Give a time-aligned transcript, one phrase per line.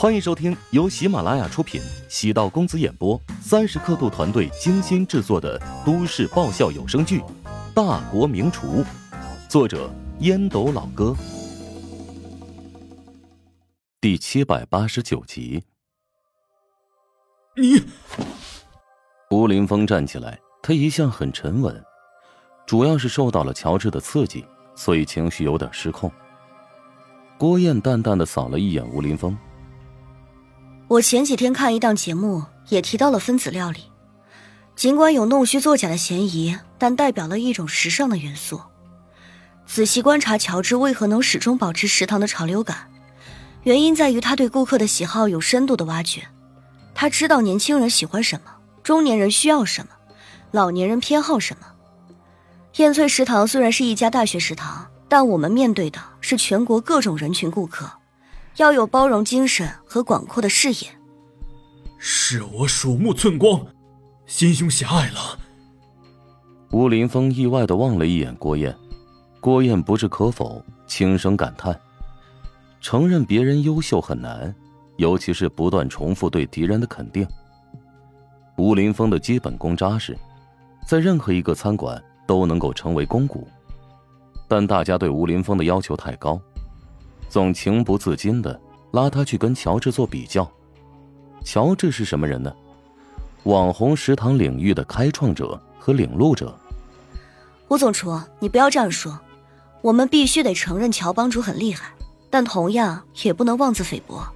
[0.00, 7.20] 欢迎收听由喜马拉雅出品、喜道公子演播、三十刻度团队精心制作的都市爆笑有声剧
[7.74, 8.82] 《大国名厨》，
[9.46, 11.14] 作者烟斗老哥，
[14.00, 15.62] 第七百八十九集。
[17.54, 17.84] 你，
[19.30, 21.84] 吴林峰站起来，他一向很沉稳，
[22.66, 26.10] 主要是受到了乔治的刺激，所以情绪有点失控。
[27.36, 29.36] 郭燕淡淡的扫了一眼吴林峰。
[30.90, 33.84] 我前几天看一档节目，也提到了分子料理。
[34.74, 38.60] 尽管有弄虚作假的嫌疑，但代表了一种时尚的元素。
[39.64, 42.90] 仔细观察乔治为何能始终保持食堂的潮流感，
[43.62, 46.26] 原因在于他对顾客的喜好有深度的挖掘。
[46.92, 48.50] 他知道年轻人喜欢什么，
[48.82, 49.90] 中年人需要什么，
[50.50, 51.68] 老年人偏好什么。
[52.78, 57.88] 燕翠食堂虽然是一家大学食堂，但我们面对的是全国各种人群顾客。
[58.56, 60.90] 要有包容精神和广阔的视野。
[61.98, 63.64] 是我鼠目寸光，
[64.26, 65.38] 心胸狭隘了。
[66.72, 68.74] 吴林峰意外的望了一眼郭燕，
[69.40, 71.78] 郭燕不置可否，轻声感叹：
[72.80, 74.54] 承认别人优秀很难，
[74.96, 77.26] 尤其是不断重复对敌人的肯定。
[78.56, 80.16] 吴林峰的基本功扎实，
[80.86, 83.48] 在任何一个餐馆都能够成为公骨，
[84.46, 86.40] 但大家对吴林峰的要求太高。
[87.30, 90.50] 总情不自禁的拉他去跟乔治做比较。
[91.44, 92.52] 乔治是什么人呢？
[93.44, 96.54] 网红食堂领域的开创者和领路者。
[97.68, 99.18] 吴总厨，你不要这样说。
[99.80, 101.92] 我们必须得承认乔帮主很厉害，
[102.28, 104.26] 但同样也不能妄自菲薄。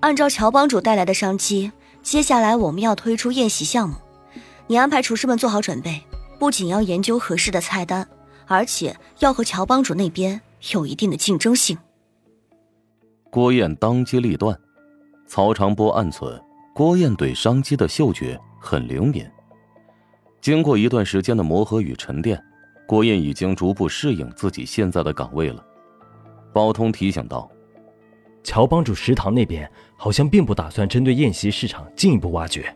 [0.00, 1.70] 按照乔帮主带来的商机，
[2.02, 3.94] 接下来我们要推出宴席项目。
[4.66, 6.02] 你安排厨师们做好准备，
[6.40, 8.08] 不仅要研究合适的菜单，
[8.46, 10.40] 而且要和乔帮主那边
[10.72, 11.78] 有一定的竞争性。
[13.36, 14.58] 郭燕当机立断，
[15.26, 16.42] 曹长波暗存，
[16.74, 19.30] 郭燕对商机的嗅觉很灵敏。
[20.40, 22.42] 经过一段时间的磨合与沉淀，
[22.88, 25.62] 郭燕已经逐步适应自己现在的岗位了。
[26.50, 27.46] 包通提醒道
[28.42, 32.74] ：“乔帮主食堂那边好像并不打算针对宴席市场进一步挖掘。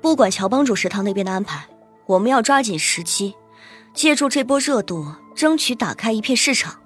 [0.00, 1.64] 不管乔帮主食堂那边的安排，
[2.06, 3.36] 我们要抓紧时机，
[3.94, 6.80] 借助这波热度，争取打开一片市场。”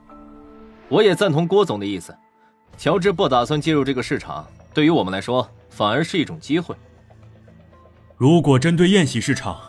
[0.90, 2.14] 我也赞同郭总的意思。
[2.76, 6.74] 乔治不打算介入这个市场，对于我们来说反而是一种机会。
[8.16, 9.60] 如果针对宴席市场，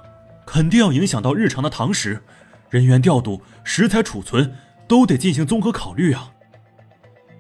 [0.45, 2.21] 肯定要影响到日常的堂食，
[2.69, 4.53] 人员调度、食材储存
[4.87, 6.31] 都得进行综合考虑啊。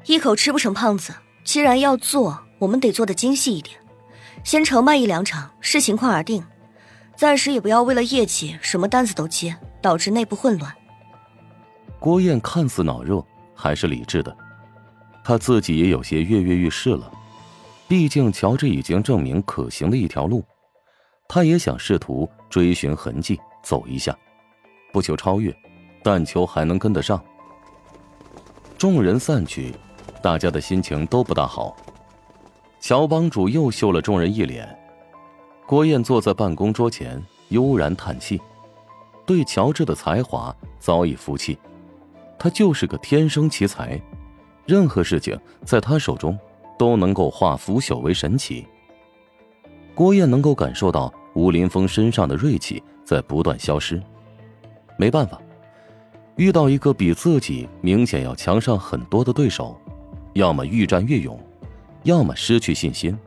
[0.05, 3.77] 一口吃不成胖子，既然要做，我们得做的精细一点。
[4.43, 6.43] 先承办一两场，视情况而定。
[7.15, 10.73] 暂时也不要为了业绩什么单子都接，导致内部混乱。
[11.97, 13.23] 郭燕看似脑热，
[13.55, 14.35] 还是理智的。
[15.27, 17.11] 他自己也有些跃跃欲试了，
[17.87, 20.45] 毕竟乔治已经证明可行的一条路，
[21.27, 24.15] 他也想试图追寻痕迹走一下，
[24.93, 25.51] 不求超越，
[26.03, 27.19] 但求还能跟得上。
[28.77, 29.73] 众人散去，
[30.21, 31.75] 大家的心情都不大好。
[32.79, 34.77] 乔帮主又秀了众人一脸。
[35.65, 37.19] 郭燕坐在办公桌前，
[37.49, 38.39] 悠然叹气，
[39.25, 41.57] 对乔治的才华早已服气，
[42.37, 43.99] 他就是个天生奇才。
[44.65, 46.37] 任何事情在他手中
[46.77, 48.65] 都能够化腐朽为神奇。
[49.93, 54.01] 郭燕能够感受到吴林峰身上的锐气在不断消失。
[54.97, 55.39] 没办法，
[56.35, 59.79] 遇到一个比自己明显要强上很多的对手，
[60.33, 61.39] 要么愈战愈勇，
[62.03, 63.17] 要么失去信心。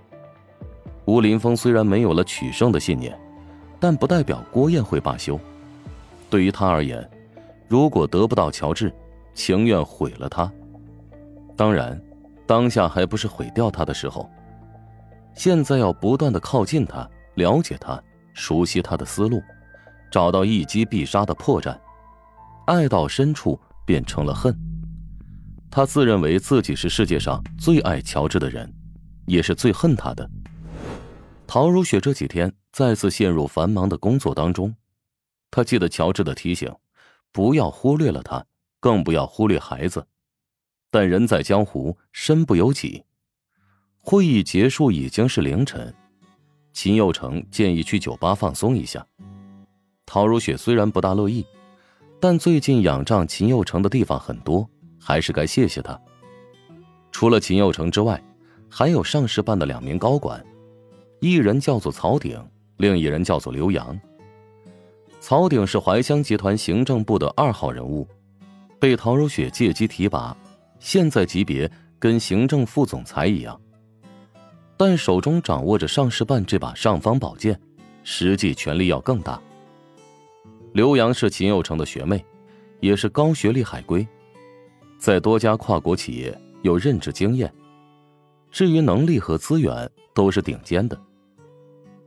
[1.07, 3.19] 吴林峰虽然没有了取胜的信念，
[3.81, 5.39] 但不代表郭燕会罢休。
[6.29, 7.09] 对于他而言，
[7.67, 8.93] 如果得不到乔治，
[9.33, 10.53] 情愿毁了他。
[11.59, 12.01] 当然，
[12.47, 14.31] 当下还不是毁掉他的时候。
[15.35, 18.01] 现在要不断的靠近他，了解他，
[18.33, 19.43] 熟悉他的思路，
[20.09, 21.77] 找到一击必杀的破绽。
[22.67, 24.57] 爱到深处变成了恨。
[25.69, 28.73] 他自认为自己是世界上最爱乔治的人，
[29.27, 30.31] 也是最恨他的。
[31.45, 34.73] 陶如雪这几天再次陷入繁忙的工作当中，
[35.51, 36.73] 他记得乔治的提醒，
[37.33, 38.45] 不要忽略了他，
[38.79, 40.07] 更不要忽略孩子。
[40.91, 43.03] 但人在江湖，身不由己。
[44.01, 45.95] 会议结束已经是凌晨，
[46.73, 49.07] 秦佑成建议去酒吧放松一下。
[50.07, 51.45] 陶如雪虽然不大乐意，
[52.19, 54.67] 但最近仰仗秦佑成的地方很多，
[54.99, 56.01] 还是该谢谢他。
[57.13, 58.23] 除了秦佑成之外，
[58.71, 60.43] 还有上市办的两名高管，
[61.21, 62.43] 一人叫做曹鼎，
[62.79, 63.99] 另一人叫做刘洋。
[65.21, 68.09] 曹鼎是怀香集团行政部的二号人物，
[68.79, 70.35] 被陶如雪借机提拔。
[70.81, 73.61] 现在级别跟行政副总裁一样，
[74.77, 77.59] 但手中掌握着上市办这把尚方宝剑，
[78.05, 79.41] 实际权力要更大。
[80.73, 82.25] 刘洋是秦有成的学妹，
[82.81, 84.07] 也是高学历海归，
[84.99, 87.53] 在多家跨国企业有任职经验，
[88.51, 90.97] 至于能力和资源都是顶尖的。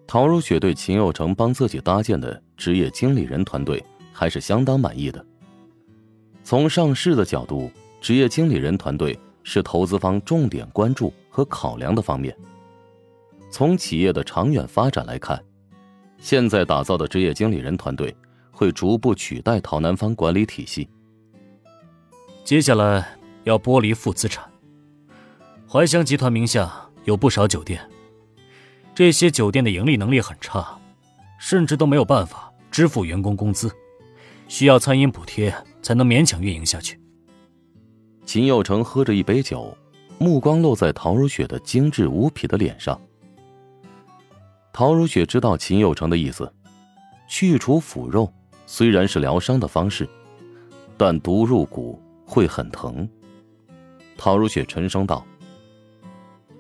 [0.08, 5.26] 陶如雪对秦有成帮自己搭建的职业经理人团队还是相当满意的。
[6.44, 7.72] 从上市的角度，
[8.02, 12.36] 职业经理人团队是投资方重点关注和考量的方面。
[13.50, 15.42] 从企业的长远发展来看，
[16.18, 18.14] 现在打造的职业经理人团队
[18.52, 20.90] 会逐步取代陶南方管理体系。
[22.44, 24.44] 接下来要剥离负资产。
[25.70, 27.88] 怀香集团名下有不少酒店，
[28.94, 30.78] 这些酒店的盈利能力很差，
[31.40, 33.72] 甚至都没有办法支付员工工资，
[34.48, 35.54] 需要餐饮补贴。
[35.84, 37.01] 才能勉强运营下去。
[38.32, 39.78] 秦佑成喝着一杯酒，
[40.18, 42.98] 目光落在陶如雪的精致无匹的脸上。
[44.72, 46.50] 陶如雪知道秦佑成的意思，
[47.28, 48.32] 去除腐肉
[48.66, 50.08] 虽然是疗伤的方式，
[50.96, 53.06] 但毒入骨会很疼。
[54.18, 55.26] 陶如雪沉声道：“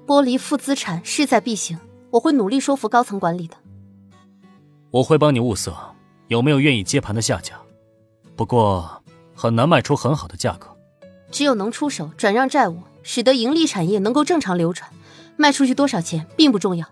[0.05, 1.79] 剥离负资产势在必行，
[2.09, 3.55] 我会努力说服高层管理的。
[4.89, 5.73] 我会帮你物色
[6.27, 7.57] 有没有愿意接盘的下家，
[8.35, 9.01] 不过。”
[9.33, 10.70] 很难卖出很好的价格，
[11.31, 14.89] 只有能出手转让债务，使得盈利产业能够正常流转，
[15.37, 16.85] 卖出去多少钱并不重要。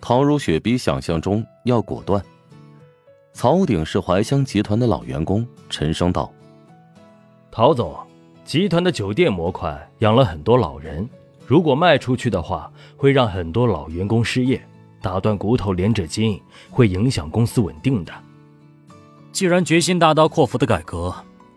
[0.00, 2.22] 陶如雪比想象中要果断。
[3.32, 6.32] 曹鼎是怀乡集团的老员工，沉声道
[7.50, 7.96] ：“陶总，
[8.44, 11.08] 集团的酒店模块养了很多老人，
[11.46, 14.60] 如果卖出去的话，会让很多老员工失业，
[15.00, 16.40] 打断骨头连着筋，
[16.70, 18.12] 会影响公司稳定的。”
[19.30, 21.14] 既然决心大刀阔斧的改革，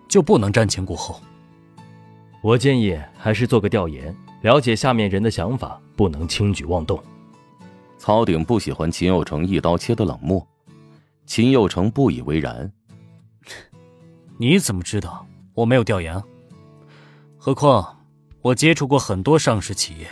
[0.08, 1.20] 就不能瞻前顾后。
[2.42, 7.02] 我建议还是做个调研，了解下面人的想法，不能轻举妄动。
[8.00, 10.46] 曹鼎不喜欢秦有成一刀切的冷漠，
[11.28, 12.72] 秦有成不以为然。
[14.38, 15.24] 你怎么知道
[15.54, 16.20] 我没有调研？
[17.38, 18.00] 何况
[18.42, 20.08] 我接触过很多上市企业，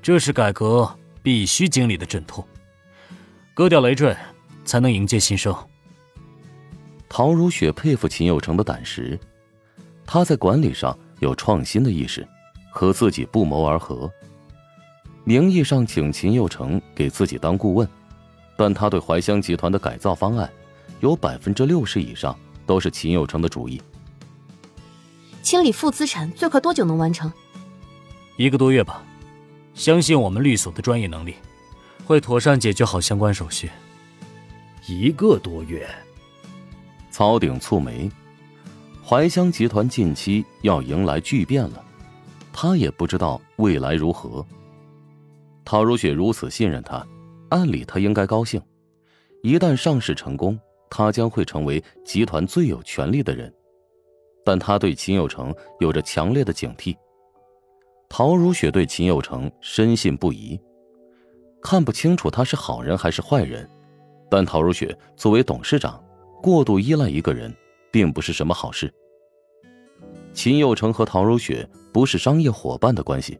[0.00, 0.90] 这是改革
[1.22, 2.42] 必须经历的阵痛，
[3.52, 4.16] 割掉累赘，
[4.64, 5.54] 才能迎接新生。
[7.10, 9.20] 陶如雪佩服秦有成的胆识，
[10.06, 12.26] 他在管理上有创新的意识，
[12.68, 14.10] 和自己不谋而合。
[15.22, 17.88] 名义上请秦佑成给自己当顾问，
[18.56, 20.50] 但他对怀乡集团的改造方案，
[20.98, 22.36] 有百分之六十以上
[22.66, 23.80] 都是秦佑成的主意。
[25.44, 27.32] 清理负资产最快多久能完成？
[28.36, 29.00] 一个多月吧，
[29.74, 31.36] 相信我们律所的专业能力，
[32.04, 33.70] 会妥善解决好相关手续。
[34.88, 35.88] 一个多月。
[37.12, 38.10] 曹鼎蹙眉，
[39.04, 41.84] 怀香集团近期要迎来巨变了，
[42.52, 44.46] 他也不知道未来如何。
[45.64, 47.04] 陶如雪如此信任他，
[47.50, 48.62] 按理他应该高兴。
[49.42, 50.58] 一旦上市成功，
[50.88, 53.52] 他将会成为集团最有权力的人。
[54.44, 56.96] 但他对秦有成有着强烈的警惕。
[58.08, 60.58] 陶如雪对秦有成深信不疑，
[61.60, 63.68] 看不清楚他是好人还是坏人，
[64.30, 66.02] 但陶如雪作为董事长。
[66.40, 67.54] 过度依赖一个人，
[67.92, 68.92] 并不是什么好事。
[70.32, 73.38] 秦佑成和陶如雪不是商业伙伴的关系，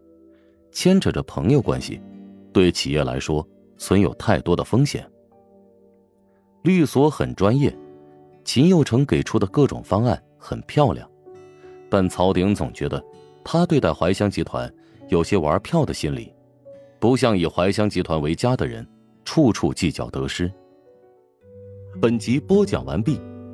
[0.71, 2.01] 牵扯着朋友关系，
[2.53, 3.45] 对企业来说
[3.79, 5.05] 存有太多的风险。
[6.63, 7.77] 律所很专业，
[8.45, 11.11] 秦佑成给出的各种方案很漂亮，
[11.91, 13.03] 但曹鼎总觉得
[13.43, 14.73] 他对待怀香集团
[15.09, 16.33] 有些玩票的心理，
[17.01, 18.87] 不像以怀香集团为家的人，
[19.25, 20.53] 处处计较得失。
[22.01, 23.21] 本集播讲完毕，